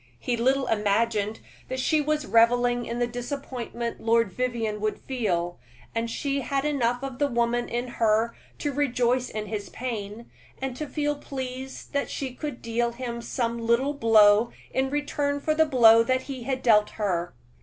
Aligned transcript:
He 0.19 0.35
little 0.35 0.65
imagined 0.65 1.41
that 1.69 1.79
she 1.79 2.01
was 2.01 2.25
reveling 2.25 2.87
in 2.87 2.97
the 2.97 3.05
disappointment 3.05 4.01
Lord 4.01 4.31
Vivianne 4.31 4.79
would 4.81 4.97
feel; 4.97 5.59
and 5.93 6.09
she 6.09 6.41
had 6.41 6.65
enough 6.65 7.03
of 7.03 7.19
the 7.19 7.27
woman 7.27 7.69
in 7.69 7.87
her 7.87 8.35
to 8.57 8.71
rejoice 8.73 9.29
in 9.29 9.45
his 9.45 9.69
pain, 9.69 10.27
and 10.59 10.75
to 10.75 10.87
feel 10.87 11.13
pleased 11.15 11.93
that 11.93 12.09
she 12.09 12.33
could 12.33 12.63
deal 12.63 12.93
him 12.93 13.21
some 13.21 13.59
little 13.59 13.93
blow 13.93 14.49
in 14.71 14.89
return 14.89 15.39
for 15.39 15.53
the 15.53 15.67
blow 15.67 16.03
he 16.03 16.45
had 16.45 16.63
dealt 16.63 16.89
her. 16.97 17.35